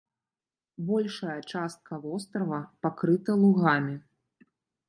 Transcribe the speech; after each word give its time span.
Большая 0.87 1.35
частка 1.51 1.93
вострава 2.05 2.61
пакрыта 2.87 3.31
лугамі. 3.43 3.95